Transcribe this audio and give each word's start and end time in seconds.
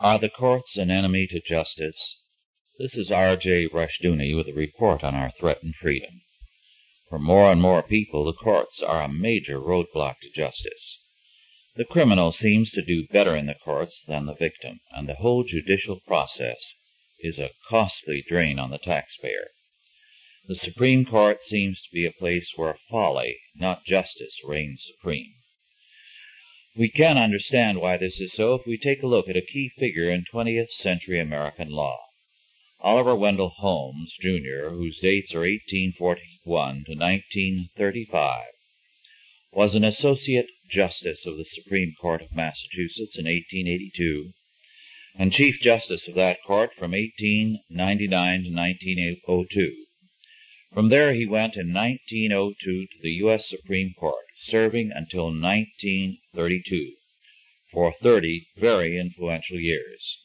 Are 0.00 0.20
the 0.20 0.28
courts 0.28 0.76
an 0.76 0.92
enemy 0.92 1.26
to 1.26 1.40
justice? 1.40 2.18
This 2.78 2.96
is 2.96 3.10
R.J. 3.10 3.66
Rushdoony 3.72 4.32
with 4.36 4.46
a 4.46 4.52
report 4.52 5.02
on 5.02 5.16
our 5.16 5.32
threatened 5.32 5.74
freedom. 5.74 6.20
For 7.08 7.18
more 7.18 7.50
and 7.50 7.60
more 7.60 7.82
people, 7.82 8.24
the 8.24 8.32
courts 8.32 8.80
are 8.80 9.02
a 9.02 9.08
major 9.08 9.58
roadblock 9.58 10.20
to 10.20 10.30
justice. 10.30 11.00
The 11.74 11.84
criminal 11.84 12.30
seems 12.30 12.70
to 12.74 12.84
do 12.84 13.08
better 13.08 13.34
in 13.34 13.46
the 13.46 13.56
courts 13.56 14.04
than 14.06 14.26
the 14.26 14.36
victim, 14.36 14.78
and 14.92 15.08
the 15.08 15.16
whole 15.16 15.42
judicial 15.42 15.98
process 16.06 16.76
is 17.18 17.40
a 17.40 17.50
costly 17.68 18.22
drain 18.28 18.60
on 18.60 18.70
the 18.70 18.78
taxpayer. 18.78 19.48
The 20.46 20.54
Supreme 20.54 21.06
Court 21.06 21.42
seems 21.42 21.82
to 21.82 21.90
be 21.92 22.06
a 22.06 22.12
place 22.12 22.52
where 22.54 22.78
folly, 22.88 23.40
not 23.56 23.84
justice, 23.84 24.38
reigns 24.44 24.86
supreme. 24.86 25.34
We 26.78 26.88
can 26.88 27.18
understand 27.18 27.80
why 27.80 27.96
this 27.96 28.20
is 28.20 28.34
so 28.34 28.54
if 28.54 28.64
we 28.64 28.78
take 28.78 29.02
a 29.02 29.08
look 29.08 29.28
at 29.28 29.36
a 29.36 29.42
key 29.42 29.68
figure 29.80 30.08
in 30.08 30.24
20th 30.32 30.70
century 30.70 31.18
American 31.18 31.70
law. 31.70 31.98
Oliver 32.78 33.16
Wendell 33.16 33.48
Holmes, 33.48 34.14
Jr., 34.20 34.68
whose 34.70 35.00
dates 35.00 35.34
are 35.34 35.40
1841 35.40 36.84
to 36.84 36.94
1935, 36.94 38.44
was 39.50 39.74
an 39.74 39.82
Associate 39.82 40.46
Justice 40.70 41.26
of 41.26 41.36
the 41.36 41.44
Supreme 41.44 41.94
Court 42.00 42.22
of 42.22 42.30
Massachusetts 42.30 43.18
in 43.18 43.24
1882 43.24 44.32
and 45.16 45.32
Chief 45.32 45.58
Justice 45.60 46.06
of 46.06 46.14
that 46.14 46.38
court 46.46 46.70
from 46.78 46.92
1899 46.92 48.44
to 48.44 48.50
1902. 48.50 49.86
From 50.72 50.90
there 50.90 51.14
he 51.14 51.24
went 51.24 51.56
in 51.56 51.72
1902 51.72 52.86
to 52.86 52.98
the 53.00 53.12
U.S. 53.24 53.48
Supreme 53.48 53.94
Court, 53.94 54.26
serving 54.36 54.92
until 54.92 55.26
1932 55.26 56.94
for 57.72 57.94
30 58.02 58.48
very 58.56 58.98
influential 58.98 59.58
years. 59.58 60.18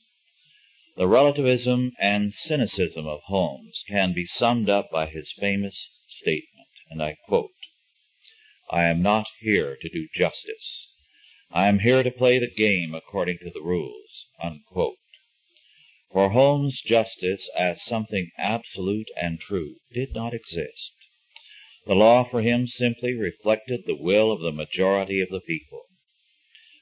The 0.96 1.08
relativism 1.08 1.94
and 1.98 2.34
cynicism 2.34 3.08
of 3.08 3.22
Holmes 3.28 3.84
can 3.88 4.14
be 4.14 4.26
summed 4.26 4.70
up 4.70 4.92
by 4.92 5.08
his 5.08 5.32
famous 5.32 5.90
statement, 6.08 6.68
and 6.90 7.02
I 7.02 7.16
quote, 7.26 7.52
I 8.70 8.84
am 8.84 9.02
not 9.02 9.28
here 9.40 9.78
to 9.80 9.90
do 9.90 10.08
justice. 10.14 10.88
I 11.52 11.68
am 11.68 11.80
here 11.80 12.04
to 12.04 12.12
play 12.12 12.38
the 12.38 12.50
game 12.50 12.94
according 12.94 13.38
to 13.40 13.50
the 13.50 13.62
rules. 13.62 14.26
Unquote. 14.42 14.98
For 16.24 16.30
Holmes 16.30 16.82
justice 16.82 17.50
as 17.58 17.84
something 17.84 18.32
absolute 18.38 19.10
and 19.18 19.42
true 19.42 19.76
did 19.92 20.14
not 20.14 20.34
exist. 20.34 20.94
The 21.86 21.96
law 21.96 22.24
for 22.24 22.42
him 22.42 22.66
simply 22.66 23.14
reflected 23.14 23.84
the 23.86 24.02
will 24.02 24.32
of 24.32 24.40
the 24.40 24.54
majority 24.54 25.20
of 25.20 25.28
the 25.28 25.42
people. 25.42 25.84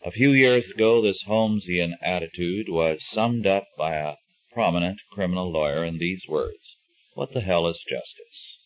A 0.03 0.11
few 0.11 0.31
years 0.31 0.69
ago 0.69 1.01
this 1.01 1.23
Holmesian 1.23 1.95
attitude 2.03 2.69
was 2.69 3.03
summed 3.03 3.47
up 3.47 3.65
by 3.75 3.95
a 3.95 4.17
prominent 4.53 5.01
criminal 5.11 5.51
lawyer 5.51 5.83
in 5.83 5.97
these 5.97 6.27
words, 6.27 6.77
What 7.15 7.33
the 7.33 7.41
hell 7.41 7.65
is 7.65 7.83
justice? 7.89 8.59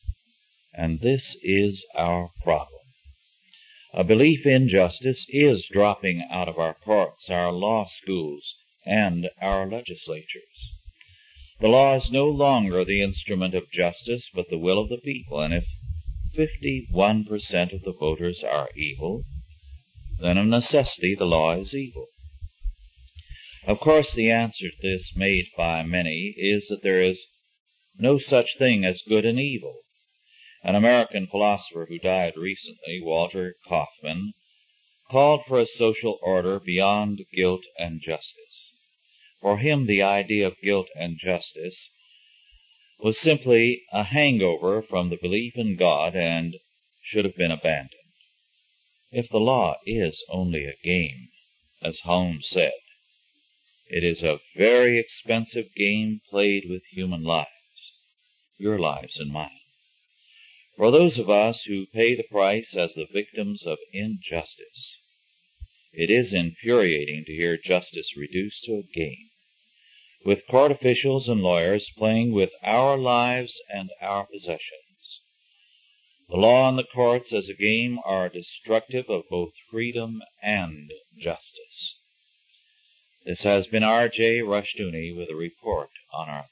And 0.73 0.99
this 0.99 1.37
is 1.41 1.85
our 1.95 2.31
problem. 2.43 2.81
A 3.93 4.03
belief 4.03 4.45
in 4.45 4.67
justice 4.67 5.25
is 5.29 5.69
dropping 5.71 6.27
out 6.29 6.49
of 6.49 6.59
our 6.59 6.73
courts, 6.73 7.29
our 7.29 7.53
law 7.53 7.85
schools, 7.85 8.55
and 8.85 9.29
our 9.41 9.69
legislatures. 9.69 10.73
The 11.59 11.67
law 11.67 11.95
is 11.95 12.11
no 12.11 12.27
longer 12.27 12.83
the 12.83 13.01
instrument 13.01 13.55
of 13.55 13.71
justice, 13.71 14.29
but 14.33 14.49
the 14.49 14.57
will 14.57 14.79
of 14.79 14.89
the 14.89 14.97
people, 14.97 15.39
and 15.39 15.53
if 15.53 15.65
51% 16.37 17.73
of 17.73 17.81
the 17.83 17.93
voters 17.97 18.43
are 18.43 18.69
evil, 18.75 19.23
then 20.19 20.37
of 20.37 20.47
necessity 20.47 21.15
the 21.15 21.25
law 21.25 21.55
is 21.57 21.73
evil. 21.73 22.07
Of 23.65 23.79
course, 23.79 24.13
the 24.13 24.29
answer 24.29 24.69
to 24.69 24.77
this 24.81 25.15
made 25.15 25.45
by 25.57 25.83
many 25.83 26.35
is 26.37 26.67
that 26.67 26.83
there 26.83 27.01
is 27.01 27.19
no 27.97 28.19
such 28.19 28.57
thing 28.57 28.85
as 28.85 29.01
good 29.07 29.25
and 29.25 29.39
evil. 29.39 29.79
An 30.61 30.75
American 30.75 31.27
philosopher 31.27 31.85
who 31.87 31.97
died 31.97 32.35
recently, 32.35 33.01
Walter 33.01 33.55
Kaufmann, 33.67 34.33
called 35.09 35.45
for 35.47 35.59
a 35.59 35.67
social 35.67 36.19
order 36.21 36.59
beyond 36.59 37.21
guilt 37.33 37.63
and 37.79 38.01
justice. 38.01 38.44
For 39.41 39.57
him, 39.57 39.85
the 39.85 40.01
idea 40.01 40.47
of 40.47 40.61
guilt 40.61 40.87
and 40.95 41.19
justice 41.19 41.89
was 42.99 43.19
simply 43.19 43.83
a 43.91 44.03
hangover 44.03 44.81
from 44.81 45.09
the 45.09 45.17
belief 45.17 45.57
in 45.57 45.75
God 45.75 46.15
and 46.15 46.55
should 47.03 47.25
have 47.25 47.35
been 47.35 47.51
abandoned. 47.51 47.91
If 49.11 49.29
the 49.29 49.39
law 49.39 49.75
is 49.85 50.23
only 50.29 50.65
a 50.65 50.77
game, 50.83 51.29
as 51.81 51.99
Holmes 51.99 52.47
said, 52.47 52.73
it 53.87 54.03
is 54.03 54.23
a 54.23 54.39
very 54.55 54.97
expensive 54.97 55.73
game 55.75 56.21
played 56.29 56.69
with 56.69 56.83
human 56.91 57.23
lives, 57.23 57.49
your 58.57 58.79
lives 58.79 59.19
and 59.19 59.31
mine. 59.31 59.59
For 60.77 60.91
those 60.91 61.17
of 61.17 61.29
us 61.29 61.63
who 61.63 61.85
pay 61.87 62.15
the 62.15 62.23
price 62.23 62.73
as 62.73 62.93
the 62.93 63.05
victims 63.11 63.63
of 63.65 63.77
injustice, 63.91 64.97
it 65.95 66.09
is 66.09 66.33
infuriating 66.33 67.23
to 67.25 67.33
hear 67.33 67.57
justice 67.57 68.15
reduced 68.17 68.63
to 68.65 68.73
a 68.73 68.83
game 68.83 69.29
with 70.25 70.47
court 70.47 70.71
officials 70.71 71.29
and 71.29 71.41
lawyers 71.41 71.91
playing 71.97 72.33
with 72.33 72.49
our 72.63 72.97
lives 72.97 73.61
and 73.69 73.91
our 74.01 74.25
possessions. 74.25 75.21
The 76.27 76.37
law 76.37 76.67
and 76.67 76.79
the 76.79 76.83
courts 76.83 77.31
as 77.31 77.47
a 77.47 77.53
game 77.53 77.99
are 78.03 78.27
destructive 78.27 79.07
of 79.07 79.29
both 79.29 79.53
freedom 79.69 80.23
and 80.41 80.91
justice. 81.15 81.95
This 83.23 83.41
has 83.41 83.67
been 83.67 83.83
R.J. 83.83 84.39
Rushdoony 84.39 85.15
with 85.15 85.29
a 85.29 85.35
report 85.35 85.91
on 86.11 86.27
our. 86.27 86.45